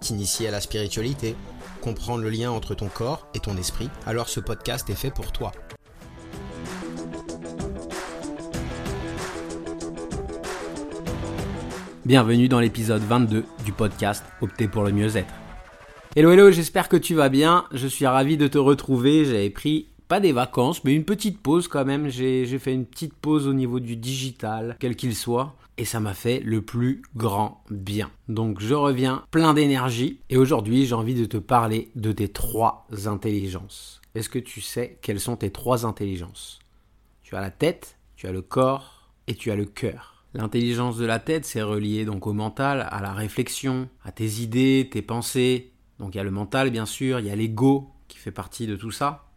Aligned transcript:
t'initier 0.00 0.48
à 0.48 0.50
la 0.50 0.60
spiritualité, 0.60 1.36
comprendre 1.80 2.22
le 2.22 2.30
lien 2.30 2.50
entre 2.50 2.74
ton 2.74 2.88
corps 2.88 3.26
et 3.34 3.40
ton 3.40 3.56
esprit, 3.56 3.90
alors 4.06 4.28
ce 4.28 4.40
podcast 4.40 4.88
est 4.90 4.94
fait 4.94 5.10
pour 5.10 5.32
toi. 5.32 5.52
Bienvenue 12.04 12.48
dans 12.48 12.60
l'épisode 12.60 13.02
22 13.02 13.44
du 13.64 13.72
podcast 13.72 14.24
Opter 14.40 14.68
pour 14.68 14.84
le 14.84 14.92
mieux-être. 14.92 15.34
Hello 16.14 16.30
hello, 16.30 16.50
j'espère 16.52 16.88
que 16.88 16.96
tu 16.96 17.14
vas 17.14 17.28
bien. 17.28 17.64
Je 17.72 17.88
suis 17.88 18.06
ravi 18.06 18.36
de 18.36 18.46
te 18.46 18.58
retrouver. 18.58 19.24
J'avais 19.24 19.50
pris 19.50 19.88
pas 20.06 20.20
des 20.20 20.32
vacances, 20.32 20.84
mais 20.84 20.94
une 20.94 21.04
petite 21.04 21.42
pause 21.42 21.66
quand 21.66 21.84
même. 21.84 22.08
J'ai 22.08 22.46
fait 22.58 22.72
une 22.72 22.86
petite 22.86 23.12
pause 23.12 23.48
au 23.48 23.52
niveau 23.52 23.80
du 23.80 23.96
digital, 23.96 24.76
quel 24.78 24.94
qu'il 24.94 25.16
soit. 25.16 25.56
Et 25.78 25.84
ça 25.84 26.00
m'a 26.00 26.14
fait 26.14 26.40
le 26.40 26.62
plus 26.62 27.02
grand 27.14 27.62
bien. 27.70 28.10
Donc 28.28 28.60
je 28.60 28.74
reviens 28.74 29.24
plein 29.30 29.52
d'énergie. 29.52 30.20
Et 30.30 30.38
aujourd'hui, 30.38 30.86
j'ai 30.86 30.94
envie 30.94 31.14
de 31.14 31.26
te 31.26 31.36
parler 31.36 31.90
de 31.94 32.12
tes 32.12 32.28
trois 32.28 32.86
intelligences. 33.04 34.00
Est-ce 34.14 34.30
que 34.30 34.38
tu 34.38 34.62
sais 34.62 34.98
quelles 35.02 35.20
sont 35.20 35.36
tes 35.36 35.50
trois 35.50 35.84
intelligences? 35.84 36.60
Tu 37.22 37.36
as 37.36 37.42
la 37.42 37.50
tête, 37.50 37.98
tu 38.16 38.26
as 38.26 38.32
le 38.32 38.40
corps 38.40 39.10
et 39.26 39.34
tu 39.34 39.50
as 39.50 39.56
le 39.56 39.66
cœur. 39.66 40.24
L'intelligence 40.32 40.96
de 40.96 41.06
la 41.06 41.18
tête, 41.18 41.44
c'est 41.44 41.62
relié 41.62 42.04
donc 42.04 42.26
au 42.26 42.32
mental, 42.32 42.86
à 42.90 43.00
la 43.00 43.12
réflexion, 43.12 43.88
à 44.04 44.12
tes 44.12 44.40
idées, 44.40 44.88
tes 44.90 45.02
pensées. 45.02 45.72
Donc 45.98 46.14
il 46.14 46.18
y 46.18 46.20
a 46.20 46.24
le 46.24 46.30
mental 46.30 46.70
bien 46.70 46.86
sûr, 46.86 47.20
il 47.20 47.26
y 47.26 47.30
a 47.30 47.36
l'ego 47.36 47.90
qui 48.08 48.18
fait 48.18 48.30
partie 48.30 48.66
de 48.66 48.76
tout 48.76 48.90
ça. 48.90 49.28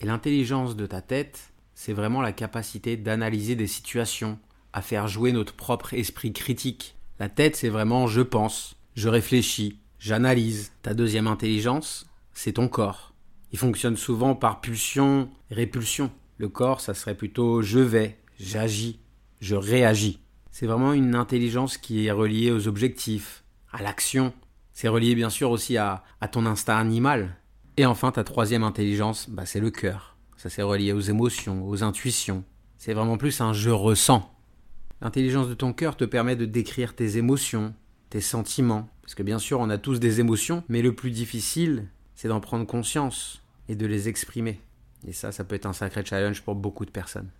Et 0.00 0.06
l'intelligence 0.06 0.76
de 0.76 0.86
ta 0.86 1.02
tête, 1.02 1.52
c'est 1.74 1.92
vraiment 1.92 2.20
la 2.20 2.32
capacité 2.32 2.96
d'analyser 2.96 3.54
des 3.54 3.66
situations, 3.66 4.38
à 4.72 4.82
faire 4.82 5.08
jouer 5.08 5.32
notre 5.32 5.54
propre 5.54 5.94
esprit 5.94 6.32
critique. 6.32 6.96
La 7.18 7.28
tête, 7.28 7.56
c'est 7.56 7.68
vraiment 7.68 8.06
je 8.06 8.20
pense, 8.20 8.76
je 8.94 9.08
réfléchis, 9.08 9.78
j'analyse. 9.98 10.72
Ta 10.82 10.94
deuxième 10.94 11.26
intelligence, 11.26 12.06
c'est 12.32 12.54
ton 12.54 12.68
corps. 12.68 13.12
Il 13.52 13.58
fonctionne 13.58 13.96
souvent 13.96 14.34
par 14.34 14.60
pulsion 14.60 15.28
répulsion. 15.50 16.10
Le 16.38 16.48
corps, 16.48 16.80
ça 16.80 16.94
serait 16.94 17.16
plutôt 17.16 17.62
je 17.62 17.80
vais, 17.80 18.18
j'agis, 18.38 19.00
je 19.40 19.56
réagis. 19.56 20.20
C'est 20.52 20.66
vraiment 20.66 20.92
une 20.92 21.14
intelligence 21.14 21.76
qui 21.76 22.06
est 22.06 22.12
reliée 22.12 22.52
aux 22.52 22.68
objectifs, 22.68 23.44
à 23.72 23.82
l'action. 23.82 24.32
C'est 24.72 24.88
relié 24.88 25.14
bien 25.14 25.30
sûr 25.30 25.50
aussi 25.50 25.76
à, 25.76 26.04
à 26.20 26.28
ton 26.28 26.46
instinct 26.46 26.78
animal, 26.78 27.36
et 27.80 27.86
enfin, 27.86 28.12
ta 28.12 28.24
troisième 28.24 28.62
intelligence, 28.62 29.30
bah, 29.30 29.46
c'est 29.46 29.58
le 29.58 29.70
cœur. 29.70 30.16
Ça 30.36 30.50
c'est 30.50 30.60
relié 30.60 30.92
aux 30.92 31.00
émotions, 31.00 31.66
aux 31.66 31.82
intuitions. 31.82 32.44
C'est 32.76 32.92
vraiment 32.92 33.16
plus 33.16 33.40
un 33.40 33.54
je 33.54 33.70
ressens. 33.70 34.30
L'intelligence 35.00 35.48
de 35.48 35.54
ton 35.54 35.72
cœur 35.72 35.96
te 35.96 36.04
permet 36.04 36.36
de 36.36 36.44
décrire 36.44 36.94
tes 36.94 37.16
émotions, 37.16 37.74
tes 38.10 38.20
sentiments. 38.20 38.88
Parce 39.02 39.14
que 39.14 39.22
bien 39.22 39.38
sûr, 39.38 39.60
on 39.60 39.70
a 39.70 39.78
tous 39.78 39.98
des 39.98 40.20
émotions, 40.20 40.62
mais 40.68 40.82
le 40.82 40.94
plus 40.94 41.10
difficile, 41.10 41.88
c'est 42.14 42.28
d'en 42.28 42.40
prendre 42.40 42.66
conscience 42.66 43.42
et 43.68 43.76
de 43.76 43.86
les 43.86 44.08
exprimer. 44.08 44.60
Et 45.06 45.12
ça, 45.12 45.32
ça 45.32 45.44
peut 45.44 45.54
être 45.54 45.66
un 45.66 45.72
sacré 45.72 46.04
challenge 46.04 46.42
pour 46.42 46.54
beaucoup 46.54 46.84
de 46.84 46.90
personnes. 46.90 47.30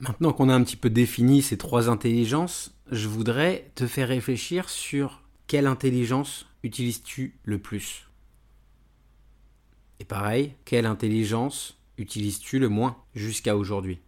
Maintenant 0.00 0.32
qu'on 0.32 0.48
a 0.48 0.54
un 0.54 0.62
petit 0.62 0.76
peu 0.76 0.90
défini 0.90 1.42
ces 1.42 1.58
trois 1.58 1.88
intelligences, 1.88 2.74
je 2.90 3.08
voudrais 3.08 3.70
te 3.74 3.86
faire 3.86 4.08
réfléchir 4.08 4.68
sur 4.68 5.22
quelle 5.46 5.66
intelligence 5.66 6.46
utilises-tu 6.62 7.38
le 7.44 7.58
plus 7.58 8.08
et 10.00 10.04
pareil, 10.04 10.54
quelle 10.64 10.86
intelligence 10.86 11.78
utilises-tu 11.98 12.58
le 12.58 12.68
moins 12.68 12.96
jusqu'à 13.14 13.56
aujourd'hui? 13.56 14.00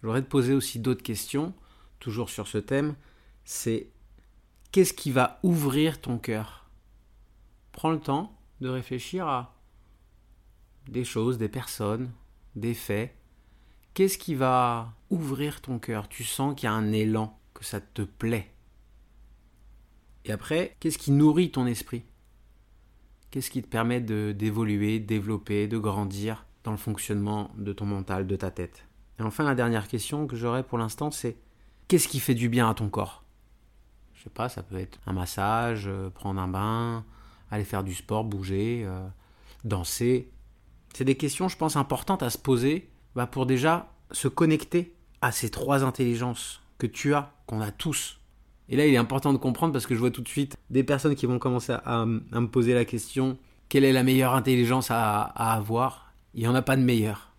Je 0.00 0.06
voudrais 0.06 0.22
te 0.22 0.28
poser 0.28 0.54
aussi 0.54 0.78
d'autres 0.78 1.02
questions, 1.02 1.54
toujours 2.04 2.28
sur 2.28 2.46
ce 2.46 2.58
thème. 2.58 2.96
C'est 3.46 3.88
qu'est-ce 4.72 4.92
qui 4.92 5.10
va 5.10 5.40
ouvrir 5.42 6.02
ton 6.02 6.18
cœur? 6.18 6.68
Prends 7.72 7.90
le 7.90 7.98
temps 7.98 8.38
de 8.60 8.68
réfléchir 8.68 9.26
à 9.26 9.56
des 10.86 11.04
choses, 11.04 11.38
des 11.38 11.48
personnes, 11.48 12.12
des 12.56 12.74
faits. 12.74 13.16
Qu'est-ce 13.94 14.18
qui 14.18 14.34
va 14.34 14.92
ouvrir 15.08 15.62
ton 15.62 15.78
cœur? 15.78 16.08
Tu 16.10 16.24
sens 16.24 16.54
qu'il 16.54 16.66
y 16.66 16.70
a 16.70 16.74
un 16.74 16.92
élan, 16.92 17.38
que 17.54 17.64
ça 17.64 17.80
te 17.80 18.02
plaît. 18.02 18.50
Et 20.26 20.32
après, 20.32 20.76
qu'est-ce 20.80 20.98
qui 20.98 21.10
nourrit 21.10 21.52
ton 21.52 21.66
esprit? 21.66 22.04
Qu'est-ce 23.30 23.50
qui 23.50 23.62
te 23.62 23.68
permet 23.68 24.02
d'évoluer, 24.02 25.00
de, 25.00 25.06
développer, 25.06 25.68
de 25.68 25.78
grandir 25.78 26.44
dans 26.64 26.70
le 26.70 26.76
fonctionnement 26.76 27.50
de 27.56 27.72
ton 27.72 27.86
mental, 27.86 28.26
de 28.26 28.36
ta 28.36 28.50
tête? 28.50 28.86
Et 29.18 29.22
enfin, 29.22 29.44
la 29.44 29.54
dernière 29.54 29.88
question 29.88 30.26
que 30.26 30.36
j'aurais 30.36 30.64
pour 30.64 30.76
l'instant, 30.76 31.10
c'est 31.10 31.38
qu'est-ce 31.88 32.08
qui 32.08 32.20
fait 32.20 32.34
du 32.34 32.48
bien 32.48 32.68
à 32.68 32.74
ton 32.74 32.88
corps? 32.88 33.24
Je 34.14 34.24
sais 34.24 34.30
pas, 34.30 34.48
ça 34.48 34.62
peut 34.62 34.76
être 34.76 34.98
un 35.06 35.12
massage, 35.12 35.84
euh, 35.86 36.10
prendre 36.10 36.40
un 36.40 36.48
bain, 36.48 37.04
aller 37.50 37.64
faire 37.64 37.84
du 37.84 37.94
sport, 37.94 38.24
bouger, 38.24 38.82
euh, 38.84 39.06
danser. 39.64 40.30
C'est 40.94 41.04
des 41.04 41.16
questions, 41.16 41.48
je 41.48 41.56
pense, 41.56 41.76
importantes 41.76 42.22
à 42.22 42.30
se 42.30 42.38
poser 42.38 42.88
bah, 43.14 43.26
pour 43.26 43.46
déjà 43.46 43.92
se 44.10 44.28
connecter 44.28 44.94
à 45.20 45.32
ces 45.32 45.50
trois 45.50 45.84
intelligences 45.84 46.60
que 46.78 46.86
tu 46.86 47.14
as, 47.14 47.32
qu'on 47.46 47.60
a 47.60 47.70
tous. 47.70 48.20
Et 48.68 48.76
là, 48.76 48.86
il 48.86 48.94
est 48.94 48.98
important 48.98 49.32
de 49.32 49.38
comprendre 49.38 49.72
parce 49.72 49.86
que 49.86 49.94
je 49.94 50.00
vois 50.00 50.10
tout 50.10 50.22
de 50.22 50.28
suite 50.28 50.56
des 50.70 50.84
personnes 50.84 51.14
qui 51.14 51.26
vont 51.26 51.38
commencer 51.38 51.74
à, 51.84 52.06
me 52.06 52.46
poser 52.46 52.74
la 52.74 52.84
question 52.84 53.38
quelle 53.68 53.84
est 53.84 53.92
la 53.92 54.02
meilleure 54.02 54.34
intelligence 54.34 54.90
à, 54.90 55.22
avoir? 55.22 56.12
Il 56.34 56.40
n'y 56.40 56.48
en 56.48 56.54
a 56.54 56.62
pas 56.62 56.76
de 56.76 56.82
meilleure. 56.82 57.32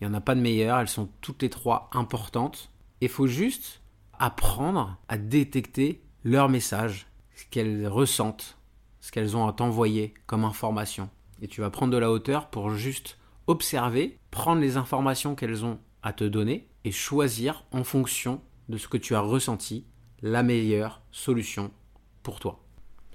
Il 0.00 0.06
n'y 0.06 0.14
en 0.14 0.16
a 0.16 0.20
pas 0.20 0.34
de 0.34 0.40
meilleure, 0.40 0.78
elles 0.78 0.88
sont 0.88 1.08
toutes 1.20 1.42
les 1.42 1.50
trois 1.50 1.90
importantes. 1.92 2.70
Il 3.00 3.08
faut 3.08 3.26
juste 3.26 3.80
apprendre 4.18 4.96
à 5.08 5.18
détecter 5.18 6.02
leur 6.24 6.48
message, 6.48 7.06
ce 7.34 7.44
qu'elles 7.50 7.86
ressentent, 7.86 8.58
ce 9.00 9.12
qu'elles 9.12 9.36
ont 9.36 9.46
à 9.46 9.52
t'envoyer 9.52 10.14
comme 10.26 10.44
information. 10.44 11.08
Et 11.40 11.48
tu 11.48 11.60
vas 11.60 11.70
prendre 11.70 11.92
de 11.92 11.98
la 11.98 12.10
hauteur 12.10 12.50
pour 12.50 12.70
juste 12.70 13.18
observer, 13.46 14.18
prendre 14.30 14.60
les 14.60 14.76
informations 14.76 15.34
qu'elles 15.34 15.64
ont 15.64 15.78
à 16.02 16.12
te 16.12 16.24
donner 16.24 16.68
et 16.84 16.90
choisir 16.90 17.64
en 17.70 17.84
fonction 17.84 18.40
de 18.68 18.76
ce 18.76 18.88
que 18.88 18.96
tu 18.96 19.14
as 19.14 19.20
ressenti 19.20 19.86
la 20.22 20.42
meilleure 20.42 21.02
solution 21.12 21.70
pour 22.22 22.40
toi. 22.40 22.67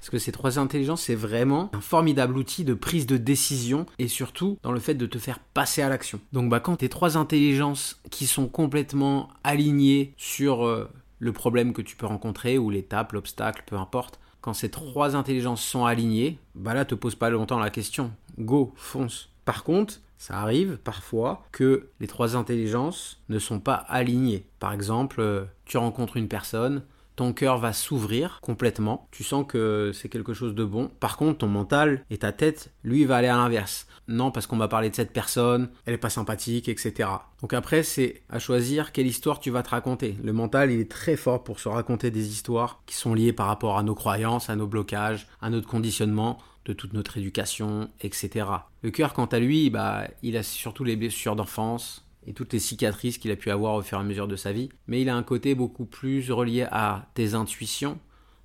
Parce 0.04 0.10
que 0.10 0.20
ces 0.20 0.34
trois 0.34 0.60
intelligences, 0.60 1.04
c'est 1.04 1.16
vraiment 1.16 1.70
un 1.72 1.80
formidable 1.80 2.38
outil 2.38 2.66
de 2.66 2.74
prise 2.74 3.06
de 3.06 3.16
décision 3.16 3.86
et 4.00 4.10
surtout 4.10 4.58
dans 4.62 4.74
le 4.74 4.82
fait 4.82 4.96
de 4.96 5.06
te 5.06 5.18
faire 5.18 5.40
passer 5.40 5.82
à 5.82 5.88
l'action. 5.88 6.20
Donc 6.34 6.50
bah, 6.50 6.60
quand 6.60 6.76
tes 6.76 6.90
trois 6.90 7.16
intelligences 7.16 8.02
qui 8.12 8.28
sont 8.28 8.50
complètement 8.50 9.30
alignées 9.46 10.14
sur 10.18 10.68
euh, 10.68 10.90
le 11.20 11.32
problème 11.32 11.72
que 11.72 11.82
tu 11.82 11.96
peux 11.96 12.06
rencontrer 12.06 12.58
ou 12.58 12.70
l'étape, 12.70 13.14
l'obstacle, 13.14 13.64
peu 13.66 13.78
importe, 13.78 14.20
quand 14.42 14.52
ces 14.52 14.70
trois 14.70 15.16
intelligences 15.16 15.64
sont 15.64 15.86
alignées, 15.86 16.38
bah 16.54 16.74
là 16.74 16.84
te 16.84 16.96
pose 16.96 17.16
pas 17.16 17.30
longtemps 17.30 17.60
la 17.60 17.70
question. 17.70 18.12
Go, 18.38 18.74
fonce. 18.76 19.30
Par 19.46 19.64
contre, 19.64 20.02
ça 20.18 20.38
arrive 20.38 20.80
parfois 20.84 21.46
que 21.54 21.88
les 22.02 22.08
trois 22.08 22.36
intelligences 22.36 23.22
ne 23.30 23.40
sont 23.40 23.62
pas 23.62 23.76
alignées. 23.76 24.46
Par 24.60 24.74
exemple, 24.74 25.22
euh, 25.22 25.46
tu 25.64 25.78
rencontres 25.78 26.18
une 26.18 26.28
personne, 26.28 26.84
ton 27.16 27.34
cœur 27.34 27.58
va 27.58 27.74
s'ouvrir 27.74 28.40
complètement. 28.42 29.08
Tu 29.12 29.24
sens 29.24 29.46
que 29.48 29.92
c'est 29.94 30.10
quelque 30.10 30.34
chose 30.34 30.56
de 30.56 30.64
bon. 30.64 30.90
Par 31.00 31.18
contre, 31.18 31.40
ton 31.40 31.48
mental 31.48 32.04
et 32.10 32.18
ta 32.18 32.32
tête, 32.32 32.72
lui, 32.84 33.06
va 33.06 33.18
aller 33.18 33.28
à 33.28 33.38
l'inverse. 33.38 33.88
Non, 34.08 34.32
parce 34.32 34.48
qu'on 34.48 34.58
va 34.58 34.68
parler 34.68 34.90
de 34.90 34.96
cette 34.96 35.14
personne, 35.14 35.70
elle 35.86 35.94
est 35.94 35.98
pas 35.98 36.10
sympathique, 36.10 36.68
etc. 36.68 37.10
Donc 37.42 37.54
après, 37.54 37.84
c'est 37.84 38.22
à 38.30 38.40
choisir 38.40 38.92
quelle 38.92 39.08
histoire 39.08 39.40
tu 39.40 39.50
vas 39.50 39.64
te 39.64 39.70
raconter. 39.70 40.18
Le 40.22 40.34
mental, 40.34 40.72
il 40.72 40.80
est 40.80 40.92
très 40.92 41.16
fort 41.16 41.44
pour 41.44 41.60
se 41.60 41.70
raconter 41.70 42.12
des 42.12 42.28
histoires 42.28 42.82
qui 42.86 42.96
sont 42.96 43.14
liées 43.14 43.34
par 43.34 43.48
rapport 43.48 43.78
à 43.78 43.84
nos 43.84 43.96
croyances, 43.96 44.50
à 44.50 44.56
nos 44.56 44.68
blocages, 44.68 45.28
à 45.42 45.50
notre 45.50 45.68
conditionnement 45.68 46.38
de 46.66 46.74
toute 46.74 46.94
notre 46.94 47.18
éducation, 47.18 47.90
etc. 48.02 48.46
Le 48.82 48.92
cœur, 48.92 49.14
quant 49.14 49.26
à 49.26 49.40
lui, 49.40 49.70
bah, 49.70 50.08
il 50.22 50.38
a 50.38 50.44
surtout 50.44 50.84
les 50.84 50.96
blessures 50.96 51.36
d'enfance, 51.36 52.03
et 52.28 52.34
toutes 52.34 52.54
les 52.54 52.60
cicatrices 52.60 53.18
qu'il 53.18 53.32
a 53.32 53.36
pu 53.36 53.52
avoir 53.52 53.76
au 53.76 53.82
fur 53.82 53.98
et 53.98 54.02
à 54.02 54.04
mesure 54.04 54.28
de 54.28 54.36
sa 54.36 54.52
vie. 54.52 54.70
Mais 54.88 55.02
il 55.02 55.10
a 55.10 55.16
un 55.16 55.24
côté 55.24 55.56
beaucoup 55.56 55.86
plus 55.86 56.32
relié 56.32 56.68
à 56.72 57.10
tes 57.14 57.34
intuitions, 57.34 58.00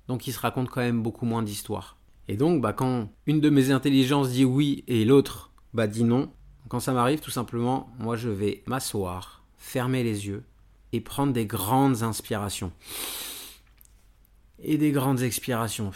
donc 0.07 0.27
il 0.27 0.33
se 0.33 0.39
raconte 0.39 0.69
quand 0.69 0.81
même 0.81 1.01
beaucoup 1.01 1.25
moins 1.25 1.43
d'histoires. 1.43 1.97
Et 2.27 2.37
donc, 2.37 2.61
bah, 2.61 2.73
quand 2.73 3.11
une 3.25 3.41
de 3.41 3.49
mes 3.49 3.71
intelligences 3.71 4.29
dit 4.29 4.45
oui 4.45 4.83
et 4.87 5.05
l'autre 5.05 5.51
bah, 5.73 5.87
dit 5.87 6.03
non, 6.03 6.31
quand 6.67 6.79
ça 6.79 6.93
m'arrive, 6.93 7.19
tout 7.19 7.31
simplement, 7.31 7.91
moi 7.97 8.15
je 8.15 8.29
vais 8.29 8.63
m'asseoir, 8.67 9.43
fermer 9.57 10.03
les 10.03 10.27
yeux 10.27 10.43
et 10.93 11.01
prendre 11.01 11.33
des 11.33 11.45
grandes 11.45 12.03
inspirations. 12.03 12.71
Et 14.61 14.77
des 14.77 14.91
grandes 14.91 15.21
expirations. 15.21 15.91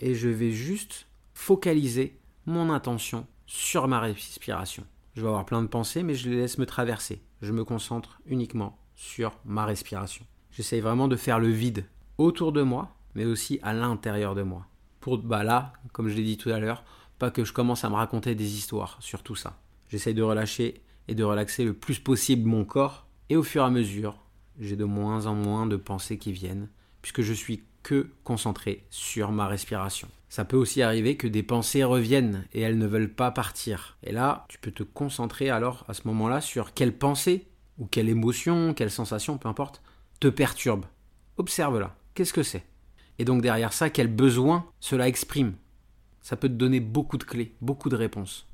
Et 0.00 0.14
je 0.14 0.28
vais 0.28 0.50
juste 0.50 1.06
focaliser 1.34 2.18
mon 2.46 2.70
intention 2.70 3.26
sur 3.46 3.86
ma 3.86 4.00
respiration. 4.00 4.84
Je 5.16 5.22
vais 5.22 5.28
avoir 5.28 5.46
plein 5.46 5.62
de 5.62 5.66
pensées, 5.66 6.02
mais 6.02 6.14
je 6.14 6.28
les 6.28 6.36
laisse 6.36 6.58
me 6.58 6.66
traverser. 6.66 7.22
Je 7.40 7.50
me 7.50 7.64
concentre 7.64 8.20
uniquement 8.26 8.78
sur 8.94 9.32
ma 9.46 9.64
respiration. 9.64 10.26
J'essaye 10.50 10.82
vraiment 10.82 11.08
de 11.08 11.16
faire 11.16 11.38
le 11.38 11.48
vide 11.48 11.86
autour 12.18 12.52
de 12.52 12.60
moi, 12.60 12.94
mais 13.14 13.24
aussi 13.24 13.58
à 13.62 13.72
l'intérieur 13.72 14.34
de 14.34 14.42
moi. 14.42 14.66
Pour 15.00 15.16
bah 15.16 15.42
là, 15.42 15.72
comme 15.92 16.08
je 16.08 16.14
l'ai 16.14 16.22
dit 16.22 16.36
tout 16.36 16.50
à 16.50 16.60
l'heure, 16.60 16.84
pas 17.18 17.30
que 17.30 17.46
je 17.46 17.54
commence 17.54 17.82
à 17.82 17.88
me 17.88 17.94
raconter 17.94 18.34
des 18.34 18.56
histoires 18.56 18.98
sur 19.00 19.22
tout 19.22 19.36
ça. 19.36 19.58
J'essaye 19.88 20.12
de 20.12 20.22
relâcher 20.22 20.82
et 21.08 21.14
de 21.14 21.24
relaxer 21.24 21.64
le 21.64 21.72
plus 21.72 21.98
possible 21.98 22.46
mon 22.46 22.66
corps, 22.66 23.06
et 23.30 23.36
au 23.36 23.42
fur 23.42 23.62
et 23.62 23.66
à 23.66 23.70
mesure, 23.70 24.18
j'ai 24.58 24.76
de 24.76 24.84
moins 24.84 25.24
en 25.24 25.34
moins 25.34 25.66
de 25.66 25.76
pensées 25.76 26.18
qui 26.18 26.32
viennent, 26.32 26.68
puisque 27.00 27.22
je 27.22 27.32
suis 27.32 27.64
que 27.82 28.10
concentré 28.22 28.84
sur 28.90 29.32
ma 29.32 29.46
respiration. 29.46 30.08
Ça 30.28 30.44
peut 30.44 30.56
aussi 30.56 30.82
arriver 30.82 31.16
que 31.16 31.28
des 31.28 31.42
pensées 31.42 31.84
reviennent 31.84 32.46
et 32.52 32.60
elles 32.60 32.78
ne 32.78 32.86
veulent 32.86 33.12
pas 33.12 33.30
partir. 33.30 33.96
Et 34.02 34.12
là, 34.12 34.44
tu 34.48 34.58
peux 34.58 34.70
te 34.70 34.82
concentrer 34.82 35.50
alors 35.50 35.84
à 35.88 35.94
ce 35.94 36.02
moment-là 36.06 36.40
sur 36.40 36.74
quelle 36.74 36.96
pensée 36.96 37.46
ou 37.78 37.86
quelle 37.86 38.08
émotion, 38.08 38.74
quelle 38.74 38.90
sensation, 38.90 39.38
peu 39.38 39.48
importe, 39.48 39.82
te 40.20 40.28
perturbe. 40.28 40.86
Observe-la. 41.36 41.94
Qu'est-ce 42.14 42.32
que 42.32 42.42
c'est? 42.42 42.64
Et 43.18 43.24
donc 43.24 43.42
derrière 43.42 43.72
ça, 43.72 43.90
quel 43.90 44.08
besoin 44.08 44.66
cela 44.80 45.08
exprime? 45.08 45.54
Ça 46.22 46.36
peut 46.36 46.48
te 46.48 46.54
donner 46.54 46.80
beaucoup 46.80 47.18
de 47.18 47.24
clés, 47.24 47.54
beaucoup 47.60 47.88
de 47.88 47.96
réponses. 47.96 48.46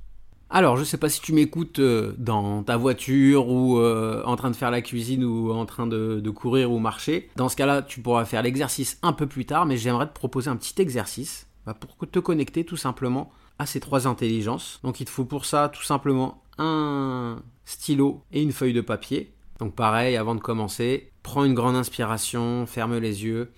Alors, 0.55 0.77
je 0.77 0.83
ne 0.83 0.85
sais 0.85 0.99
pas 0.99 1.09
si 1.09 1.23
tu 1.23 1.33
m'écoutes 1.33 1.79
euh, 1.79 2.15
dans 2.19 2.63
ta 2.63 2.77
voiture 2.77 3.49
ou 3.49 3.79
euh, 3.79 4.23
en 4.27 4.37
train 4.37 4.51
de 4.51 4.57
faire 4.57 4.71
la 4.71 4.83
cuisine 4.83 5.25
ou 5.25 5.51
en 5.51 5.65
train 5.65 5.87
de, 5.87 6.21
courir 6.29 6.71
ou 6.71 6.79
marcher. 6.79 7.31
Dans 7.37 7.49
ce 7.49 7.57
cas-là, 7.57 7.81
tu 7.81 8.01
pourras 8.01 8.27
faire 8.27 8.43
l'exercice 8.43 8.99
un 9.01 9.15
peu 9.15 9.27
plus 9.27 9.47
tard, 9.47 9.65
mais 9.65 9.79
j'aimerais 9.79 10.07
te 10.07 10.13
proposer 10.13 10.51
un 10.51 10.57
petit 10.57 10.75
exercice 10.83 11.47
bah, 11.67 11.75
pour 11.75 11.97
te 12.09 12.19
connecter 12.19 12.65
tout 12.65 12.77
simplement 12.77 13.31
à 13.59 13.67
ces 13.67 13.81
trois 13.81 14.07
intelligences. 14.07 14.81
Donc, 14.83 15.01
il 15.01 15.05
te 15.05 15.11
faut 15.11 15.25
pour 15.25 15.45
ça 15.45 15.69
tout 15.69 15.83
simplement 15.83 16.43
un 16.59 17.43
stylo 17.65 18.23
et 18.33 18.43
une 18.43 18.53
feuille 18.53 18.73
de 18.73 18.81
papier. 18.81 19.35
Donc, 19.59 19.75
pareil, 19.75 20.17
avant 20.17 20.35
de 20.35 20.41
commencer, 20.41 21.13
prends 21.23 21.45
une 21.45 21.55
grande 21.55 21.77
inspiration, 21.77 22.67
ferme 22.67 22.99
les 22.99 23.25
yeux. 23.25 23.53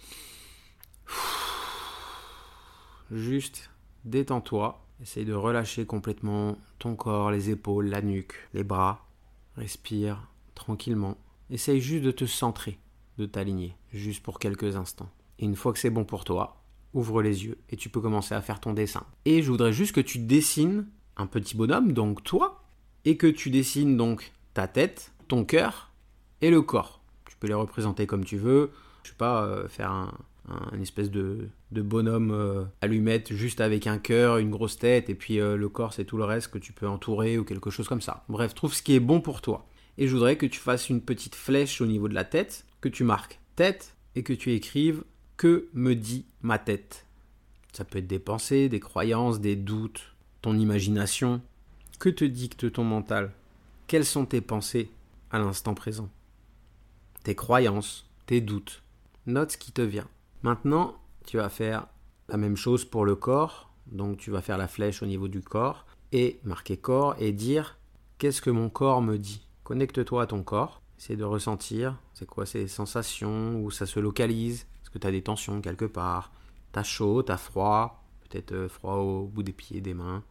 Juste 3.10 3.70
détends-toi 4.04 4.84
Essaye 5.02 5.24
de 5.24 5.34
relâcher 5.34 5.86
complètement 5.86 6.56
ton 6.78 6.94
corps, 6.94 7.30
les 7.30 7.50
épaules, 7.50 7.88
la 7.88 8.00
nuque, 8.00 8.34
les 8.54 8.64
bras. 8.64 9.06
Respire 9.56 10.28
tranquillement. 10.54 11.18
Essaye 11.50 11.80
juste 11.80 12.04
de 12.04 12.10
te 12.10 12.26
centrer, 12.26 12.78
de 13.18 13.26
t'aligner, 13.26 13.76
juste 13.92 14.22
pour 14.22 14.38
quelques 14.38 14.76
instants. 14.76 15.10
Et 15.38 15.44
une 15.44 15.56
fois 15.56 15.72
que 15.72 15.78
c'est 15.78 15.90
bon 15.90 16.04
pour 16.04 16.24
toi, 16.24 16.63
ouvre 16.94 17.22
les 17.22 17.44
yeux 17.44 17.58
et 17.68 17.76
tu 17.76 17.88
peux 17.88 18.00
commencer 18.00 18.34
à 18.34 18.40
faire 18.40 18.60
ton 18.60 18.72
dessin. 18.72 19.04
Et 19.24 19.42
je 19.42 19.50
voudrais 19.50 19.72
juste 19.72 19.94
que 19.94 20.00
tu 20.00 20.18
dessines 20.18 20.86
un 21.16 21.26
petit 21.26 21.56
bonhomme, 21.56 21.92
donc 21.92 22.22
toi, 22.24 22.64
et 23.04 23.16
que 23.16 23.26
tu 23.26 23.50
dessines 23.50 23.96
donc 23.96 24.32
ta 24.54 24.66
tête, 24.66 25.12
ton 25.28 25.44
cœur 25.44 25.92
et 26.40 26.50
le 26.50 26.62
corps. 26.62 27.02
Tu 27.26 27.36
peux 27.36 27.46
les 27.46 27.54
représenter 27.54 28.06
comme 28.06 28.24
tu 28.24 28.36
veux. 28.36 28.70
Je 29.02 29.10
sais 29.10 29.16
pas, 29.16 29.44
euh, 29.44 29.68
faire 29.68 29.90
un, 29.90 30.12
espèce 30.80 31.10
de, 31.10 31.48
bonhomme 31.70 32.30
euh, 32.30 32.64
allumette 32.80 33.32
juste 33.32 33.60
avec 33.60 33.86
un 33.86 33.98
cœur, 33.98 34.38
une 34.38 34.50
grosse 34.50 34.78
tête, 34.78 35.08
et 35.08 35.14
puis 35.14 35.40
euh, 35.40 35.56
le 35.56 35.68
corps 35.68 35.94
c'est 35.94 36.04
tout 36.04 36.18
le 36.18 36.24
reste 36.24 36.48
que 36.48 36.58
tu 36.58 36.72
peux 36.72 36.86
entourer 36.86 37.38
ou 37.38 37.44
quelque 37.44 37.70
chose 37.70 37.88
comme 37.88 38.02
ça. 38.02 38.24
Bref, 38.28 38.54
trouve 38.54 38.74
ce 38.74 38.82
qui 38.82 38.94
est 38.94 39.00
bon 39.00 39.20
pour 39.20 39.40
toi. 39.40 39.66
Et 39.96 40.06
je 40.06 40.12
voudrais 40.12 40.36
que 40.36 40.46
tu 40.46 40.58
fasses 40.58 40.90
une 40.90 41.00
petite 41.00 41.34
flèche 41.34 41.80
au 41.80 41.86
niveau 41.86 42.08
de 42.08 42.14
la 42.14 42.24
tête, 42.24 42.66
que 42.80 42.88
tu 42.88 43.04
marques 43.04 43.40
tête, 43.56 43.94
et 44.16 44.22
que 44.22 44.32
tu 44.32 44.52
écrives 44.52 45.04
que 45.36 45.68
me 45.72 45.94
dit 45.94 46.26
ma 46.42 46.58
tête? 46.58 47.06
Ça 47.72 47.84
peut 47.84 47.98
être 47.98 48.06
des 48.06 48.18
pensées, 48.18 48.68
des 48.68 48.80
croyances, 48.80 49.40
des 49.40 49.56
doutes, 49.56 50.14
ton 50.42 50.56
imagination. 50.58 51.40
Que 51.98 52.08
te 52.08 52.24
dicte 52.24 52.72
ton 52.72 52.84
mental? 52.84 53.32
Quelles 53.86 54.04
sont 54.04 54.26
tes 54.26 54.40
pensées 54.40 54.90
à 55.30 55.38
l'instant 55.38 55.74
présent? 55.74 56.08
Tes 57.24 57.34
croyances, 57.34 58.08
tes 58.26 58.40
doutes. 58.40 58.82
Note 59.26 59.52
ce 59.52 59.58
qui 59.58 59.72
te 59.72 59.82
vient. 59.82 60.08
Maintenant, 60.42 60.94
tu 61.26 61.38
vas 61.38 61.48
faire 61.48 61.86
la 62.28 62.36
même 62.36 62.56
chose 62.56 62.84
pour 62.84 63.04
le 63.04 63.16
corps. 63.16 63.70
Donc 63.86 64.18
tu 64.18 64.30
vas 64.30 64.40
faire 64.40 64.58
la 64.58 64.68
flèche 64.68 65.02
au 65.02 65.06
niveau 65.06 65.28
du 65.28 65.40
corps 65.40 65.86
et 66.12 66.40
marquer 66.44 66.76
corps 66.76 67.16
et 67.18 67.32
dire 67.32 67.78
qu'est-ce 68.18 68.40
que 68.40 68.50
mon 68.50 68.70
corps 68.70 69.02
me 69.02 69.18
dit? 69.18 69.46
Connecte-toi 69.64 70.22
à 70.22 70.26
ton 70.26 70.42
corps, 70.42 70.80
essaie 70.98 71.16
de 71.16 71.24
ressentir 71.24 71.98
c'est 72.14 72.26
quoi 72.26 72.46
ces 72.46 72.68
sensations, 72.68 73.60
où 73.60 73.70
ça 73.70 73.86
se 73.86 74.00
localise, 74.00 74.66
que 74.94 74.98
tu 74.98 75.06
as 75.06 75.10
des 75.10 75.22
tensions 75.22 75.60
quelque 75.60 75.84
part, 75.84 76.32
t'as 76.72 76.84
chaud, 76.84 77.22
t'as 77.22 77.36
froid, 77.36 78.04
peut-être 78.28 78.52
euh, 78.52 78.68
froid 78.68 78.94
au 78.94 79.26
bout 79.26 79.42
des 79.42 79.52
pieds, 79.52 79.80
des 79.80 79.92
mains. 79.92 80.22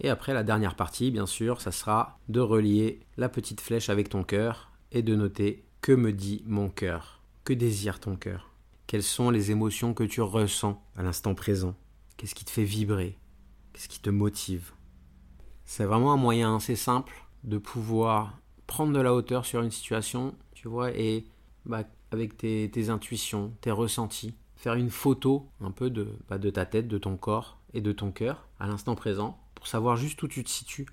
Et 0.00 0.08
après 0.08 0.32
la 0.32 0.42
dernière 0.42 0.76
partie, 0.76 1.10
bien 1.10 1.26
sûr, 1.26 1.60
ça 1.60 1.72
sera 1.72 2.18
de 2.28 2.40
relier 2.40 3.00
la 3.18 3.28
petite 3.28 3.60
flèche 3.60 3.90
avec 3.90 4.08
ton 4.08 4.24
cœur 4.24 4.70
et 4.92 5.02
de 5.02 5.14
noter 5.14 5.64
que 5.82 5.92
me 5.92 6.12
dit 6.12 6.42
mon 6.46 6.70
cœur, 6.70 7.20
que 7.44 7.52
désire 7.52 8.00
ton 8.00 8.16
cœur? 8.16 8.50
Quelles 8.86 9.02
sont 9.02 9.28
les 9.28 9.50
émotions 9.50 9.92
que 9.92 10.04
tu 10.04 10.22
ressens 10.22 10.82
à 10.96 11.02
l'instant 11.02 11.34
présent? 11.34 11.74
Qu'est-ce 12.16 12.34
qui 12.34 12.46
te 12.46 12.50
fait 12.50 12.64
vibrer? 12.64 13.18
Qu'est-ce 13.72 13.88
qui 13.88 14.00
te 14.00 14.10
motive? 14.10 14.72
C'est 15.66 15.84
vraiment 15.84 16.14
un 16.14 16.16
moyen 16.16 16.56
assez 16.56 16.76
simple 16.76 17.12
de 17.44 17.58
pouvoir 17.58 18.38
prendre 18.66 18.94
de 18.94 19.00
la 19.00 19.12
hauteur 19.12 19.44
sur 19.44 19.60
une 19.60 19.70
situation, 19.70 20.34
tu 20.54 20.68
vois, 20.68 20.92
et 20.92 21.26
bah, 21.66 21.84
avec 22.10 22.36
tes, 22.36 22.90
intuitions, 22.90 23.52
tes 23.60 23.70
ressentis, 23.70 24.34
faire 24.56 24.74
une 24.74 24.90
photo 24.90 25.48
un 25.60 25.70
peu 25.70 25.90
de, 25.90 26.08
bah, 26.28 26.38
de 26.38 26.50
ta 26.50 26.66
tête, 26.66 26.88
de 26.88 26.98
ton 26.98 27.16
corps 27.16 27.58
et 27.74 27.80
de 27.80 27.92
ton 27.92 28.10
cœur 28.10 28.48
à 28.58 28.66
l'instant 28.66 28.94
présent 28.94 29.38
pour 29.54 29.66
savoir 29.66 29.96
juste 29.96 30.22
où 30.22 30.28
tu 30.28 30.42
te 30.42 30.50
situes. 30.50 30.86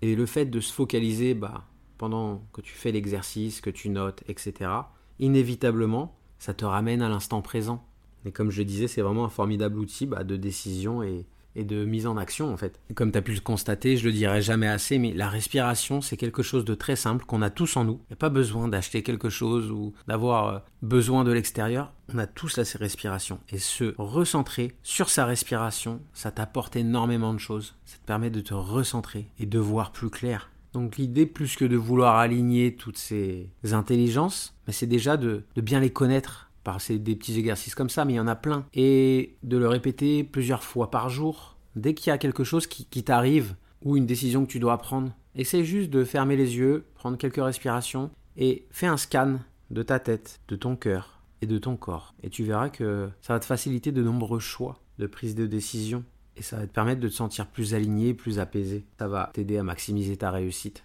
Et 0.00 0.16
le 0.16 0.26
fait 0.26 0.46
de 0.46 0.60
se 0.60 0.72
focaliser 0.72 1.34
bah, 1.34 1.66
pendant 1.98 2.42
que 2.52 2.60
tu 2.60 2.74
fais 2.74 2.92
l'exercice, 2.92 3.60
que 3.60 3.70
tu 3.70 3.88
notes, 3.88 4.24
etc., 4.26 4.70
inévitablement, 5.18 6.16
ça 6.38 6.54
te 6.54 6.64
ramène 6.64 7.02
à 7.02 7.08
l'instant 7.08 7.42
présent. 7.42 7.86
Et 8.24 8.32
comme 8.32 8.50
je 8.50 8.62
disais, 8.62 8.88
c'est 8.88 9.02
vraiment 9.02 9.24
un 9.24 9.28
formidable 9.28 9.78
outil 9.78 10.06
bah, 10.06 10.24
de 10.24 10.36
décision 10.36 11.02
et, 11.02 11.26
de 11.56 11.84
mise 11.84 12.06
en 12.06 12.16
action 12.16 12.52
en 12.52 12.56
fait. 12.56 12.80
Comme 12.94 13.12
tu 13.12 13.18
as 13.18 13.22
pu 13.22 13.32
le 13.32 13.40
constater, 13.40 13.96
je 13.96 14.06
le 14.06 14.12
dirai 14.12 14.42
jamais 14.42 14.68
assez, 14.68 14.98
mais 14.98 15.12
la 15.12 15.28
respiration 15.28 16.00
c'est 16.00 16.16
quelque 16.16 16.42
chose 16.42 16.64
de 16.64 16.74
très 16.74 16.96
simple 16.96 17.24
qu'on 17.24 17.42
a 17.42 17.50
tous 17.50 17.76
en 17.76 17.84
nous. 17.84 18.00
Il 18.04 18.12
n'y 18.12 18.14
a 18.14 18.16
pas 18.16 18.30
besoin 18.30 18.68
d'acheter 18.68 19.02
quelque 19.02 19.28
chose 19.28 19.70
ou 19.70 19.92
d'avoir 20.06 20.48
euh, 20.48 20.58
besoin 20.82 21.24
de 21.24 21.32
l'extérieur. 21.32 21.92
On 22.14 22.18
a 22.18 22.26
tous 22.26 22.56
la 22.56 22.64
respiration. 22.78 23.38
Et 23.50 23.58
se 23.58 23.94
recentrer 23.98 24.76
sur 24.82 25.08
sa 25.08 25.24
respiration, 25.24 26.00
ça 26.12 26.30
t'apporte 26.30 26.76
énormément 26.76 27.32
de 27.32 27.38
choses. 27.38 27.74
Ça 27.84 27.96
te 27.96 28.06
permet 28.06 28.30
de 28.30 28.40
te 28.40 28.54
recentrer 28.54 29.28
et 29.38 29.46
de 29.46 29.58
voir 29.58 29.92
plus 29.92 30.10
clair. 30.10 30.50
Donc 30.72 30.96
l'idée, 30.96 31.26
plus 31.26 31.56
que 31.56 31.64
de 31.64 31.76
vouloir 31.76 32.16
aligner 32.16 32.74
toutes 32.74 32.98
ces 32.98 33.50
intelligences, 33.72 34.54
c'est 34.68 34.86
déjà 34.86 35.16
de, 35.16 35.44
bien 35.56 35.80
les 35.80 35.92
connaître 35.92 36.50
par 36.64 36.78
des 36.88 37.16
petits 37.16 37.38
exercices 37.38 37.74
comme 37.74 37.90
ça, 37.90 38.04
mais 38.04 38.14
il 38.14 38.16
y 38.16 38.20
en 38.20 38.26
a 38.26 38.36
plein. 38.36 38.66
Et 38.74 39.36
de 39.42 39.56
le 39.56 39.68
répéter 39.68 40.24
plusieurs 40.24 40.62
fois 40.62 40.90
par 40.90 41.08
jour. 41.08 41.56
Dès 41.76 41.94
qu'il 41.94 42.10
y 42.10 42.12
a 42.12 42.18
quelque 42.18 42.44
chose 42.44 42.66
qui, 42.66 43.02
t'arrive 43.02 43.54
ou 43.82 43.96
une 43.96 44.06
décision 44.06 44.44
que 44.44 44.50
tu 44.50 44.60
dois 44.60 44.78
prendre, 44.78 45.12
essaie 45.34 45.64
juste 45.64 45.90
de 45.90 46.04
fermer 46.04 46.36
les 46.36 46.56
yeux, 46.56 46.84
prendre 46.94 47.16
quelques 47.16 47.42
respirations 47.42 48.10
et 48.36 48.66
fais 48.70 48.86
un 48.86 48.96
scan 48.96 49.38
de 49.70 49.82
ta 49.82 49.98
tête, 49.98 50.40
de 50.48 50.56
ton 50.56 50.76
cœur 50.76 51.22
et 51.40 51.46
de 51.46 51.58
ton 51.58 51.76
corps. 51.76 52.14
Et 52.22 52.30
tu 52.30 52.44
verras 52.44 52.68
que 52.68 53.08
ça 53.22 53.32
va 53.32 53.40
te 53.40 53.44
faciliter 53.44 53.90
de 53.90 54.02
nombreux 54.02 54.38
choix 54.38 54.78
de 54.98 55.06
prise 55.06 55.34
de 55.34 55.46
décision 55.46 56.04
et 56.36 56.42
ça 56.42 56.56
va 56.56 56.66
te 56.66 56.72
permettre 56.72 57.00
de 57.00 57.08
te 57.08 57.14
sentir 57.14 57.46
plus 57.46 57.74
aligné, 57.74 58.14
plus 58.14 58.38
apaisé. 58.38 58.84
Ça 58.98 59.08
va 59.08 59.30
t'aider 59.34 59.58
à 59.58 59.62
maximiser 59.62 60.16
ta 60.16 60.30
réussite. 60.30 60.84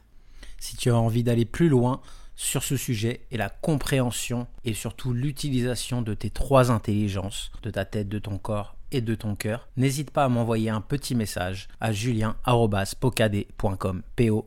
Si 0.60 0.76
tu 0.76 0.90
as 0.90 0.98
envie 0.98 1.24
d'aller 1.24 1.46
plus 1.46 1.70
loin 1.70 2.02
sur 2.38 2.64
ce 2.64 2.78
sujet 2.78 3.20
et 3.32 3.38
la 3.38 3.50
compréhension 3.50 4.48
et 4.64 4.74
surtout 4.74 5.12
l'utilisation 5.12 6.02
de 6.02 6.14
tes 6.14 6.30
trois 6.30 6.72
intelligences, 6.72 7.52
de 7.64 7.72
ta 7.72 7.84
tête, 7.84 8.08
de 8.08 8.20
ton 8.20 8.38
corps 8.38 8.78
et 8.92 9.02
de 9.02 9.16
ton 9.16 9.36
cœur, 9.36 9.68
n'hésite 9.76 10.12
pas 10.12 10.24
à 10.24 10.30
m'envoyer 10.30 10.70
un 10.70 10.80
petit 10.80 11.16
message 11.16 11.68
à 11.82 11.92
julien.pocadé.com 11.92 14.04
e 14.20 14.42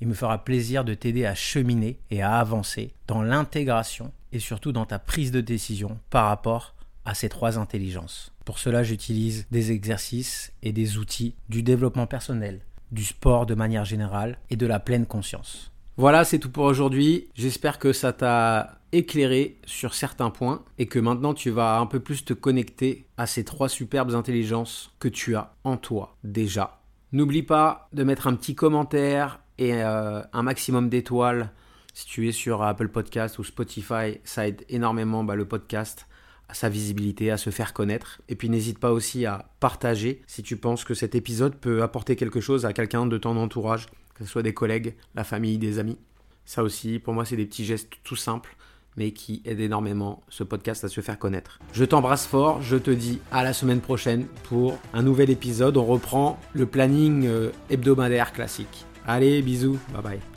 Il 0.00 0.08
me 0.08 0.14
fera 0.14 0.44
plaisir 0.44 0.84
de 0.84 0.94
t'aider 0.94 1.26
à 1.26 1.34
cheminer 1.34 1.98
et 2.10 2.22
à 2.22 2.38
avancer 2.38 2.94
dans 3.06 3.22
l'intégration 3.22 4.12
et 4.32 4.38
surtout 4.38 4.72
dans 4.72 4.86
ta 4.86 4.98
prise 4.98 5.32
de 5.32 5.40
décision 5.40 5.98
par 6.10 6.26
rapport 6.26 6.74
à 7.04 7.14
ces 7.14 7.28
trois 7.28 7.58
intelligences. 7.58 8.32
Pour 8.44 8.58
cela, 8.58 8.82
j'utilise 8.82 9.46
des 9.50 9.72
exercices 9.72 10.52
et 10.62 10.72
des 10.72 10.98
outils 10.98 11.34
du 11.48 11.62
développement 11.62 12.06
personnel, 12.06 12.60
du 12.94 13.04
sport 13.04 13.44
de 13.44 13.54
manière 13.54 13.84
générale 13.84 14.38
et 14.50 14.56
de 14.56 14.66
la 14.66 14.80
pleine 14.80 15.06
conscience. 15.06 15.72
Voilà, 15.96 16.24
c'est 16.24 16.38
tout 16.38 16.50
pour 16.50 16.64
aujourd'hui. 16.64 17.28
J'espère 17.34 17.78
que 17.78 17.92
ça 17.92 18.12
t'a 18.12 18.78
éclairé 18.92 19.58
sur 19.66 19.94
certains 19.94 20.30
points 20.30 20.64
et 20.78 20.86
que 20.86 20.98
maintenant 20.98 21.34
tu 21.34 21.50
vas 21.50 21.78
un 21.78 21.86
peu 21.86 22.00
plus 22.00 22.24
te 22.24 22.32
connecter 22.32 23.06
à 23.16 23.26
ces 23.26 23.44
trois 23.44 23.68
superbes 23.68 24.14
intelligences 24.14 24.92
que 24.98 25.08
tu 25.08 25.36
as 25.36 25.52
en 25.64 25.76
toi 25.76 26.16
déjà. 26.24 26.80
N'oublie 27.12 27.42
pas 27.42 27.88
de 27.92 28.02
mettre 28.04 28.26
un 28.26 28.34
petit 28.34 28.54
commentaire 28.54 29.40
et 29.58 29.82
euh, 29.82 30.22
un 30.32 30.42
maximum 30.42 30.88
d'étoiles 30.88 31.50
si 31.92 32.06
tu 32.06 32.28
es 32.28 32.32
sur 32.32 32.62
Apple 32.62 32.88
Podcast 32.88 33.38
ou 33.38 33.44
Spotify. 33.44 34.18
Ça 34.24 34.48
aide 34.48 34.64
énormément 34.68 35.22
bah, 35.22 35.36
le 35.36 35.44
podcast 35.44 36.06
à 36.48 36.54
sa 36.54 36.68
visibilité, 36.68 37.30
à 37.30 37.36
se 37.36 37.50
faire 37.50 37.72
connaître. 37.72 38.20
Et 38.28 38.34
puis 38.34 38.48
n'hésite 38.48 38.78
pas 38.78 38.92
aussi 38.92 39.26
à 39.26 39.50
partager 39.60 40.22
si 40.26 40.42
tu 40.42 40.56
penses 40.56 40.84
que 40.84 40.94
cet 40.94 41.14
épisode 41.14 41.56
peut 41.56 41.82
apporter 41.82 42.16
quelque 42.16 42.40
chose 42.40 42.66
à 42.66 42.72
quelqu'un 42.72 43.06
de 43.06 43.18
ton 43.18 43.36
entourage, 43.36 43.86
que 44.14 44.24
ce 44.24 44.30
soit 44.30 44.42
des 44.42 44.54
collègues, 44.54 44.94
la 45.14 45.24
famille, 45.24 45.58
des 45.58 45.78
amis. 45.78 45.98
Ça 46.44 46.62
aussi, 46.62 46.98
pour 46.98 47.14
moi, 47.14 47.24
c'est 47.24 47.36
des 47.36 47.46
petits 47.46 47.64
gestes 47.64 47.90
tout 48.02 48.16
simples 48.16 48.56
mais 48.96 49.12
qui 49.12 49.42
aident 49.44 49.60
énormément 49.60 50.22
ce 50.28 50.44
podcast 50.44 50.84
à 50.84 50.88
se 50.88 51.00
faire 51.00 51.18
connaître. 51.18 51.58
Je 51.72 51.84
t'embrasse 51.84 52.26
fort, 52.26 52.62
je 52.62 52.76
te 52.76 52.90
dis 52.90 53.20
à 53.32 53.42
la 53.42 53.52
semaine 53.52 53.80
prochaine 53.80 54.26
pour 54.44 54.78
un 54.92 55.02
nouvel 55.02 55.30
épisode. 55.30 55.76
On 55.76 55.84
reprend 55.84 56.38
le 56.52 56.66
planning 56.66 57.26
euh, 57.26 57.50
hebdomadaire 57.70 58.32
classique. 58.32 58.86
Allez, 59.06 59.42
bisous, 59.42 59.78
bye 59.92 60.02
bye. 60.02 60.33